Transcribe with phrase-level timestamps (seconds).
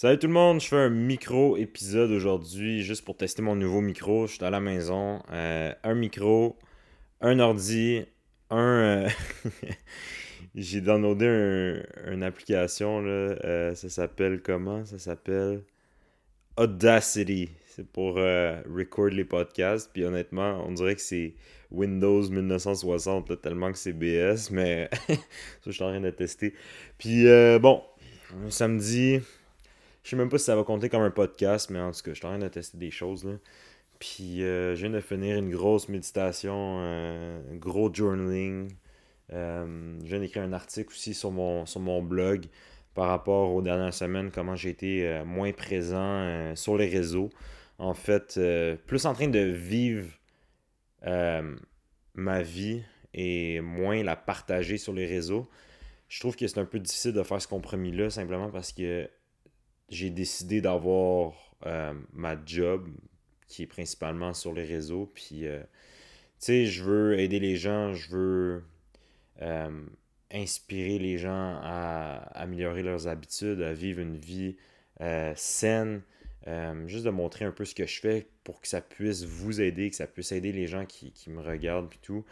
[0.00, 3.80] Salut tout le monde, je fais un micro épisode aujourd'hui juste pour tester mon nouveau
[3.80, 4.28] micro.
[4.28, 5.20] Je suis à la maison.
[5.32, 6.56] Euh, un micro,
[7.20, 8.04] un ordi,
[8.48, 8.58] un.
[8.58, 9.08] Euh,
[10.54, 13.10] j'ai downloadé un, une application là.
[13.44, 14.84] Euh, ça s'appelle comment?
[14.84, 15.64] Ça s'appelle
[16.56, 17.50] Audacity.
[17.66, 19.90] C'est pour record les podcasts.
[19.92, 21.34] Puis honnêtement, on dirait que c'est
[21.72, 25.16] Windows 1960 tellement que c'est BS, mais ça
[25.66, 26.54] je suis en train de tester.
[26.98, 27.24] Puis
[27.60, 27.82] bon,
[28.48, 29.22] samedi,
[30.02, 32.12] je sais même pas si ça va compter comme un podcast, mais en tout cas,
[32.12, 33.24] je suis en train de tester des choses.
[33.24, 33.32] Là.
[33.98, 38.72] Puis euh, je viens de finir une grosse méditation, un gros journaling.
[39.32, 42.46] Euh, je viens d'écrire un article aussi sur mon, sur mon blog
[42.94, 47.30] par rapport aux dernières semaines, comment j'ai été euh, moins présent sur les réseaux.
[47.78, 48.40] En fait,
[48.86, 50.08] plus en train de vivre
[52.14, 52.82] ma vie
[53.14, 55.48] et moins la partager sur les réseaux.
[56.08, 59.08] Je trouve que c'est un peu difficile de faire ce compromis-là simplement parce que
[59.88, 61.32] j'ai décidé d'avoir
[61.66, 62.88] euh, ma job
[63.46, 65.10] qui est principalement sur les réseaux.
[65.14, 65.66] Puis, euh, tu
[66.38, 68.64] sais, je veux aider les gens, je veux
[69.42, 69.86] euh,
[70.30, 74.56] inspirer les gens à améliorer leurs habitudes, à vivre une vie
[75.36, 76.02] saine.
[76.86, 79.90] juste de montrer un peu ce que je fais pour que ça puisse vous aider,
[79.90, 82.24] que ça puisse aider les gens qui, qui me regardent puis tout.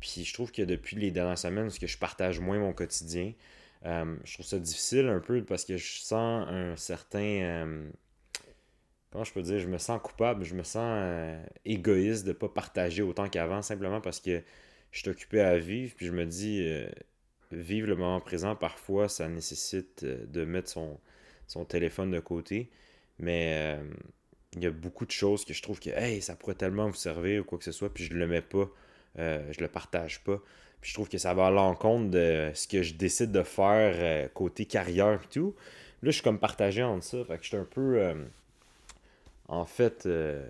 [0.00, 3.32] Puis je trouve que depuis les dernières semaines, parce que je partage moins mon quotidien,
[3.84, 7.18] euh, je trouve ça difficile un peu parce que je sens un certain.
[7.18, 7.90] Euh,
[9.10, 9.58] comment je peux dire?
[9.58, 13.62] Je me sens coupable, je me sens euh, égoïste de ne pas partager autant qu'avant,
[13.62, 14.42] simplement parce que
[14.92, 15.94] je suis occupé à vivre.
[15.96, 16.68] Puis je me dis,
[17.50, 21.00] vivre le moment présent, parfois, ça nécessite de mettre son,
[21.46, 22.70] son téléphone de côté.
[23.18, 23.78] Mais
[24.54, 26.94] il y a beaucoup de choses que je trouve que hey, ça pourrait tellement vous
[26.94, 28.70] servir ou quoi que ce soit, puis je le mets pas,
[29.16, 30.40] je le partage pas.
[30.82, 33.94] Puis je trouve que ça va à l'encontre de ce que je décide de faire
[33.96, 35.54] euh, côté carrière et tout.
[36.02, 37.24] Là, je suis comme partagé entre ça.
[37.24, 38.00] Fait que je suis un peu.
[38.00, 38.14] Euh,
[39.46, 40.44] en fait, euh,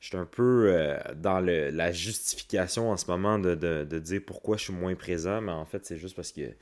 [0.00, 4.72] je suis un peu dans la justification en ce moment de, dire pourquoi je suis
[4.72, 5.42] moins présent.
[5.42, 6.52] Mais en fait, c'est juste parce que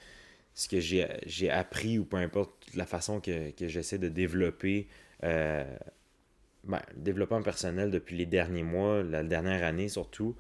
[0.55, 4.89] ce que j'ai appris ou peu importe la façon que, j'essaie de développer.
[5.23, 10.35] Ben, développement personnel depuis les derniers mois, la dernière année surtout,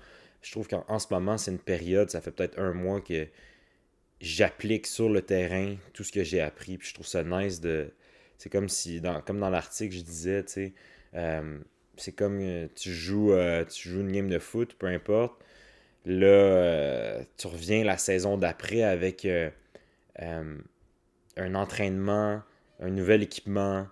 [0.44, 3.26] je trouve qu'en ce moment, c'est une période, ça fait peut-être un mois que
[4.20, 6.76] j'applique sur le terrain tout ce que j'ai appris.
[6.76, 7.90] Puis je trouve ça nice de.
[8.36, 10.72] C'est comme si, dans, comme dans l'article, je disais, tu sais,
[11.14, 11.58] euh,
[11.96, 15.42] c'est comme euh, tu joues, euh, tu joues une game de foot, peu importe.
[16.04, 19.26] Là, tu reviens la saison d'après avec
[20.18, 22.42] un entraînement,
[22.80, 23.86] un nouvel équipement,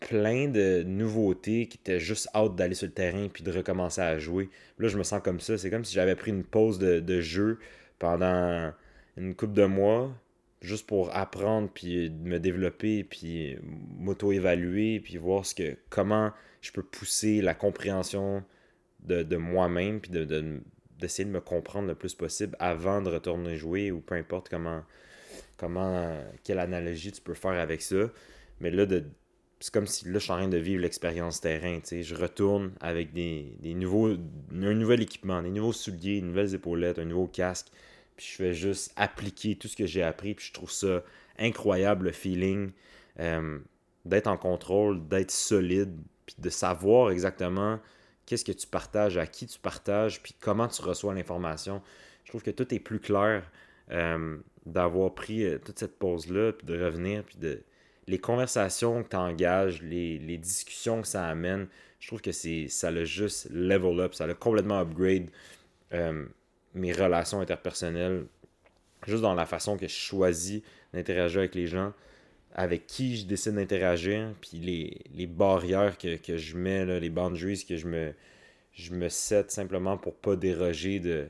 [0.00, 4.18] plein de nouveautés qui étaient juste hâte d'aller sur le terrain puis de recommencer à
[4.18, 4.50] jouer.
[4.78, 5.56] Là, je me sens comme ça.
[5.56, 7.58] C'est comme si j'avais pris une pause de, jeu
[7.98, 8.72] pendant
[9.16, 10.12] une couple de mois
[10.60, 16.82] juste pour apprendre puis me développer puis m'auto-évaluer puis voir ce que comment je peux
[16.82, 18.42] pousser la compréhension
[19.00, 20.60] de, moi-même puis de,
[20.98, 24.82] d'essayer de me comprendre le plus possible avant de retourner jouer ou peu importe comment
[25.56, 28.10] comment quelle analogie tu peux faire avec ça
[28.60, 29.04] mais là de
[29.60, 31.80] c'est comme si là, je suis en train de vivre l'expérience terrain.
[31.90, 37.04] Je retourne avec des, nouveaux, un nouvel équipement, des nouveaux souliers, des nouvelles épaulettes, un
[37.04, 37.68] nouveau casque.
[38.16, 40.34] Puis je fais juste appliquer tout ce que j'ai appris.
[40.34, 41.02] Puis je trouve ça
[41.38, 42.70] incroyable, le feeling
[43.18, 43.58] euh,
[44.04, 45.96] d'être en contrôle, d'être solide,
[46.26, 47.80] puis de savoir exactement
[48.26, 51.82] qu'est-ce que tu partages, à qui tu partages, puis comment tu reçois l'information.
[52.24, 53.50] Je trouve que tout est plus clair
[53.90, 54.36] euh,
[54.66, 57.62] d'avoir pris euh, toute cette pause-là, puis de revenir, puis de
[58.06, 61.66] les conversations que tu engages, les, discussions que ça amène,
[61.98, 65.28] je trouve que c'est ça l'a juste level up, ça l'a complètement upgrade
[65.92, 66.26] euh,
[66.74, 68.26] mes relations interpersonnelles,
[69.06, 70.62] juste dans la façon que je choisis
[70.92, 71.92] d'interagir avec les gens,
[72.54, 77.86] avec qui je décide d'interagir, puis les, barrières que, je mets, les boundaries que je
[77.86, 78.14] me,
[78.72, 81.28] je set simplement pour pas déroger de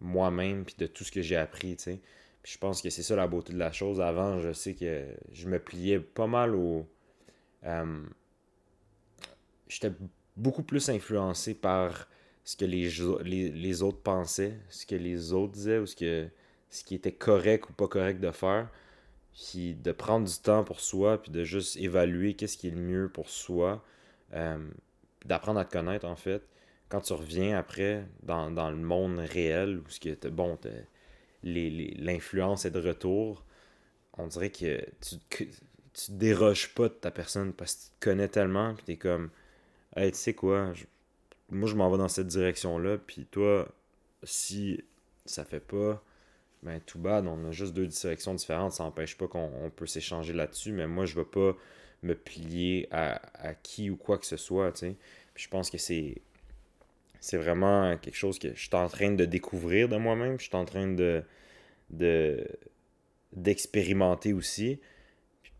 [0.00, 1.76] moi-même puis de tout ce que j'ai appris,
[2.44, 4.00] je pense que c'est ça la beauté de la chose.
[4.00, 6.86] Avant, je sais que je me pliais pas mal au.
[7.64, 8.02] Euh,
[9.68, 9.92] j'étais
[10.36, 12.08] beaucoup plus influencé par
[12.44, 12.90] ce que les,
[13.50, 16.28] les, autres pensaient, ce que les autres disaient, ou ce, que,
[16.70, 18.68] ce qui était correct ou pas correct de faire.
[19.32, 22.80] Puis de prendre du temps pour soi, puis de juste évaluer qu'est-ce qui est le
[22.80, 23.84] mieux pour soi.
[24.34, 24.58] Euh,
[25.24, 26.42] d'apprendre à te connaître, en fait.
[26.88, 30.58] Quand tu reviens après dans, dans le monde réel, où ce qui était bon,
[31.42, 33.44] l'influence est de retour,
[34.18, 35.16] on dirait que tu,
[35.92, 39.30] tu déroges pas de ta personne parce que tu te connais tellement, puis t'es comme,
[39.96, 40.72] hey, tu sais quoi,
[41.50, 43.68] moi je m'en vais dans cette direction-là, puis toi,
[44.22, 44.82] si
[45.24, 46.02] ça fait pas
[46.62, 50.32] ben, tout bad, on a juste deux directions différentes, ça n'empêche pas qu'on peut s'échanger
[50.32, 51.56] là-dessus, mais moi, je vais pas
[52.02, 53.20] me plier à,
[53.62, 54.94] qui ou quoi que ce soit, tu
[55.34, 56.22] je pense que c'est
[57.22, 60.56] c'est vraiment quelque chose que je suis en train de découvrir de moi-même, je suis
[60.56, 61.24] en train de
[63.32, 64.80] d'expérimenter aussi.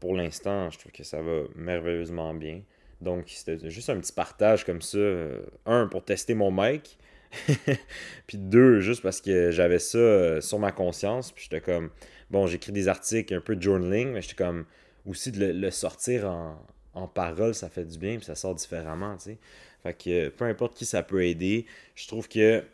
[0.00, 2.62] Pour l'instant, je trouve que ça va merveilleusement bien.
[3.00, 4.99] Donc, c'était juste un petit partage comme ça.
[4.99, 6.99] Euh, un, pour tester mon mic.
[8.26, 11.31] puis deux, juste parce que j'avais ça euh, sur ma conscience.
[11.31, 11.91] Puis j'étais comme,
[12.31, 14.67] bon, j'écris des articles un peu de journaling, mais j'étais comme,
[15.06, 19.17] aussi de le, sortir en, en parole, ça fait du bien, puis ça sort différemment,
[19.17, 19.38] tu sais.
[19.82, 22.64] Fait que peu importe qui ça peut aider, je trouve que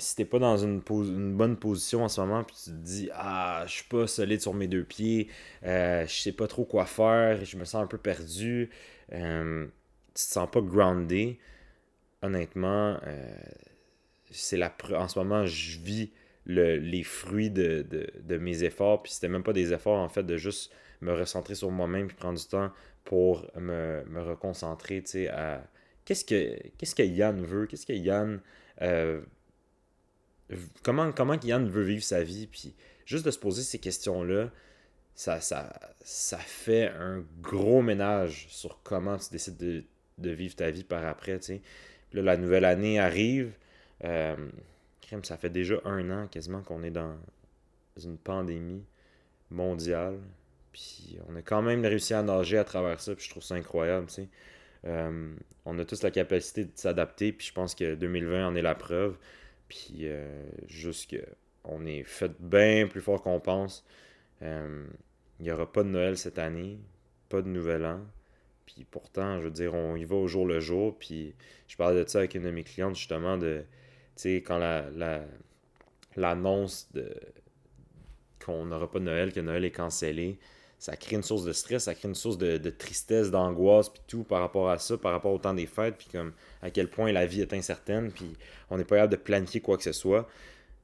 [0.00, 3.10] si t'es pas dans une, une, bonne position en ce moment, puis tu te dis
[3.12, 5.28] Ah, je suis pas solide sur mes deux pieds,
[5.64, 8.70] euh, je sais pas trop quoi faire, je me sens un peu perdu,
[9.12, 9.66] euh,
[10.08, 11.38] tu te sens pas groundé,
[12.22, 13.36] honnêtement, euh,
[14.30, 16.10] c'est la en ce moment, je vis
[16.46, 17.86] le, les fruits de,
[18.40, 21.70] mes efforts, puis c'était même pas des efforts en fait de juste me recentrer sur
[21.70, 22.70] moi-même puis prendre du temps
[23.04, 25.62] pour me, me reconcentrer, tu sais, à
[26.10, 28.40] qu'est-ce que, qu'est-ce que Yann veut, qu'est-ce que Yann
[30.82, 32.74] comment, comment Yann veut vivre sa vie, puis
[33.04, 34.50] juste de se poser ces questions-là,
[35.14, 40.82] ça, ça, ça fait un gros ménage sur comment tu décides de, vivre ta vie
[40.82, 41.38] par après,
[42.12, 43.52] là, la nouvelle année arrive.
[44.02, 44.34] Euh,
[45.22, 47.16] ça fait déjà un an quasiment qu'on est dans
[48.02, 48.84] une pandémie
[49.48, 50.18] mondiale.
[50.72, 53.54] Puis on a quand même réussi à nager à travers ça, puis je trouve ça
[53.54, 54.06] incroyable.
[54.86, 55.34] Euh,
[55.64, 58.74] on a tous la capacité de s'adapter, puis je pense que 2020 en est la
[58.74, 59.16] preuve.
[59.68, 63.84] Puis euh, juste qu'on est fait bien plus fort qu'on pense.
[64.42, 64.86] Euh,
[65.38, 66.78] il n'y aura pas de Noël cette année,
[67.28, 68.00] pas de Nouvel An.
[68.66, 70.98] Puis pourtant, je veux dire, on y va au jour le jour.
[70.98, 71.34] Puis
[71.68, 73.64] je parlais de ça avec une de mes clientes, justement, de,
[74.44, 75.24] quand la,
[76.16, 76.90] l'annonce
[78.44, 80.38] qu'on n'aura pas de Noël, que Noël est cancellé,
[80.80, 84.24] ça crée une source de stress, ça crée une source de, tristesse, d'angoisse, puis tout
[84.24, 86.32] par rapport à ça, par rapport au temps des fêtes, puis comme
[86.62, 88.32] à quel point la vie est incertaine, puis
[88.70, 90.26] on n'est pas capable de planifier quoi que ce soit.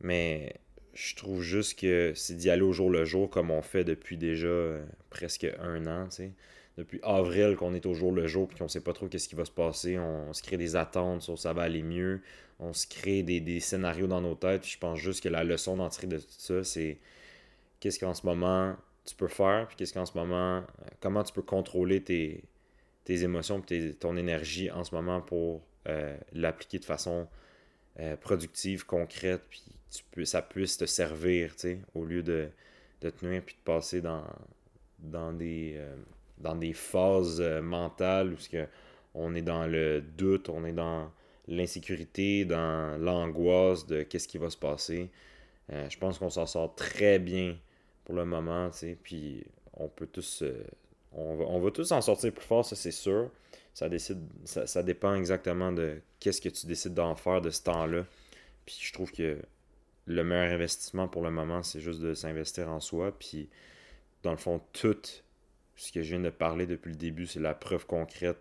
[0.03, 0.53] Mais
[0.93, 4.19] je trouve juste que c'est d'y aller au jour le jour comme on fait depuis
[4.19, 6.33] déjà euh, presque un an, tu sais.
[6.77, 9.35] Depuis avril qu'on est au jour le jour, puis qu'on sait pas trop qu'est-ce qui
[9.35, 9.99] va se passer.
[9.99, 12.21] On, se crée des attentes sur ça va aller mieux.
[12.61, 14.67] On se crée des, des scénarios dans nos têtes.
[14.67, 16.99] je pense juste que la leçon d'en tirer de tout ça, c'est
[17.81, 20.65] qu'est-ce qu'en ce moment tu peux faire, puis qu'est-ce qu'en ce moment,
[21.01, 22.43] comment tu peux contrôler tes,
[23.09, 27.29] émotions et ton énergie en ce moment pour euh, l'appliquer de façon
[28.01, 32.49] euh, productive, concrète, puis tu peux, ça puisse te servir, tu sais, au lieu de,
[33.01, 34.25] de te nuire puis de passer dans,
[34.99, 35.95] dans, des, euh,
[36.39, 38.67] dans des phases mentales où que
[39.15, 41.11] on est dans le doute, on est dans
[41.49, 45.09] l'insécurité, dans l'angoisse de qu'est-ce qui va se passer.
[45.71, 47.57] je pense qu'on s'en sort très bien
[48.07, 49.45] pour le moment, tu sais, puis
[49.75, 50.43] on peut tous...
[50.43, 50.65] Euh,
[51.13, 53.31] on, va, on va tous en sortir plus fort, ça c'est sûr.
[53.75, 57.63] Ça, décide, ça, ça dépend exactement de qu'est-ce que tu décides d'en faire de ce
[57.65, 58.07] temps-là.
[58.65, 59.39] Puis je trouve que
[60.07, 63.13] le meilleur investissement pour le moment, c'est juste de s'investir en soi.
[63.19, 63.49] Puis
[64.23, 64.97] dans le fond, tout
[65.75, 68.39] ce que je viens de parler depuis le début, c'est la preuve concrète.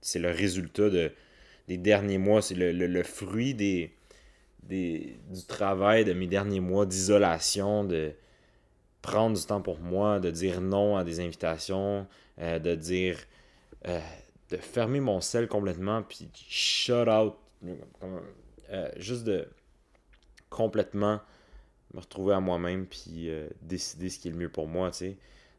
[0.00, 1.12] C'est le résultat de,
[1.68, 2.42] des derniers mois.
[2.42, 3.92] C'est le, le, fruit des,
[4.64, 8.12] des, du travail de mes derniers mois d'isolation, de,
[9.02, 12.06] prendre du temps pour moi, de dire non à des invitations,
[12.40, 13.18] euh, de dire.
[13.86, 14.00] Euh,
[14.50, 17.34] de fermer mon sel complètement, puis shut out.
[18.70, 19.46] Euh, juste de
[20.48, 21.20] complètement
[21.92, 25.16] me retrouver à moi-même, puis décider ce qui est le mieux pour moi, tu sais.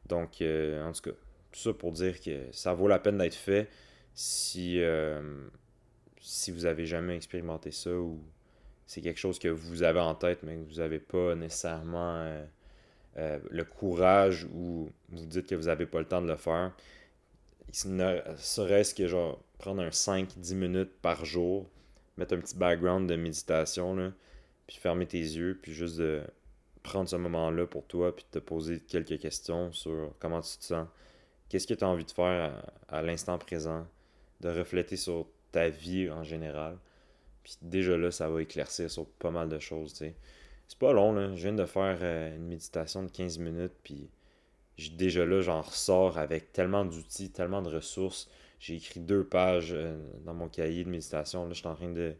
[0.07, 1.15] Donc, en tout cas,
[1.51, 3.69] tout ça pour dire que ça vaut la peine d'être fait
[4.15, 4.81] si,
[6.19, 8.19] si vous avez jamais expérimenté ça ou
[8.87, 12.43] c'est quelque chose que vous avez en tête, mais que vous n'avez pas nécessairement
[13.17, 16.71] euh, le courage ou vous dites que vous n'avez pas le temps de le faire,
[17.71, 21.67] serait-ce que genre prendre un 5-10 minutes par jour,
[22.17, 24.13] mettre un petit background de méditation,
[24.67, 26.21] puis fermer tes yeux, puis juste de
[26.83, 30.87] prendre ce moment-là pour toi, puis te poser quelques questions sur comment tu te sens,
[31.49, 33.85] qu'est-ce que tu as envie de faire à, l'instant présent,
[34.41, 36.77] de refléter sur ta vie en général.
[37.43, 40.15] Puis déjà là, ça va éclaircir sur pas mal de choses, tu sais.
[40.69, 41.35] C'est pas long, là.
[41.35, 44.07] Je viens de faire euh, une méditation de 15 minutes, puis
[44.93, 48.29] déjà là, j'en ressors avec tellement d'outils, tellement de ressources.
[48.59, 51.45] J'ai écrit deux pages euh, dans mon cahier de méditation.
[51.45, 52.13] Là, je suis en train de,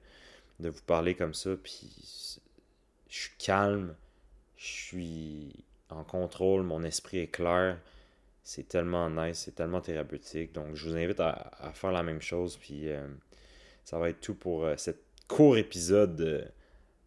[0.59, 2.39] vous parler comme ça, puis
[3.07, 3.95] je suis calme,
[4.57, 7.77] je suis en contrôle, mon esprit est clair.
[8.43, 10.53] C'est tellement nice, c'est tellement thérapeutique.
[10.53, 12.57] Donc, je vous invite à, faire la même chose.
[12.57, 13.07] Puis, euh,
[13.83, 16.51] ça va être tout pour cet court épisode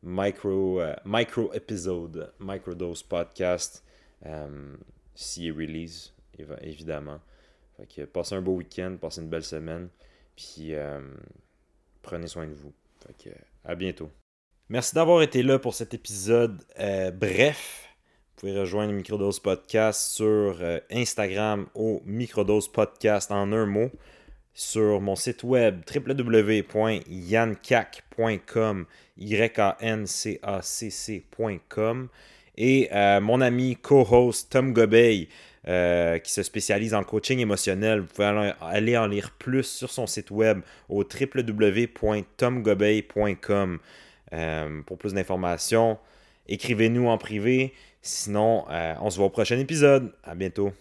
[0.03, 3.85] micro, euh, micro épisode, microdose podcast,
[4.25, 6.13] est release,
[6.61, 7.21] évidemment.
[7.77, 9.89] Fait que passez un beau week-end, passez une belle semaine,
[10.37, 10.75] puis
[12.03, 12.73] prenez soin de vous.
[13.07, 14.11] Fait que, à bientôt.
[14.69, 16.63] Merci d'avoir été là pour cet épisode
[17.15, 17.89] bref.
[18.35, 20.59] Vous pouvez rejoindre Microdose Podcast sur
[20.91, 23.91] Instagram au Microdose Podcast en un mot
[24.55, 28.87] sur mon site web www.yancac.com,
[29.19, 32.09] y a n c a c c.com
[32.57, 35.29] et euh, mon ami co-host Tom Gobey
[35.69, 38.01] euh, qui se spécialise en coaching émotionnel.
[38.01, 43.79] Vous pouvez aller en lire plus sur son site web au www.tomgobey.com
[44.33, 45.99] euh, pour plus d'informations.
[46.49, 47.73] Écrivez-nous en privé.
[48.05, 48.65] Sinon,
[49.01, 50.13] on se voit au prochain épisode.
[50.25, 50.73] À bientôt.